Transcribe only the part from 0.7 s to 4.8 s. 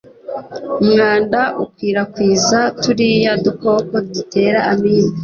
Umwanda ukwirakwiza turiya dukoko dutera